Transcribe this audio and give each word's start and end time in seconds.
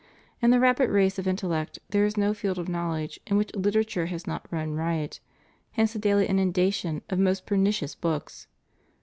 In 0.41 0.49
the 0.49 0.59
rapid 0.59 0.89
race 0.89 1.19
of 1.19 1.27
intellect, 1.27 1.77
there 1.91 2.07
is 2.07 2.17
no 2.17 2.33
field 2.33 2.57
of 2.57 2.67
knowledge 2.67 3.19
in 3.27 3.37
which 3.37 3.53
literature 3.53 4.07
has 4.07 4.25
not 4.25 4.47
run 4.49 4.73
riot, 4.73 5.19
hence 5.73 5.93
the 5.93 5.99
daily 5.99 6.25
inundation 6.25 7.03
of 7.11 7.19
most 7.19 7.45
per 7.45 7.55
nicious 7.55 7.93
books. 7.95 8.47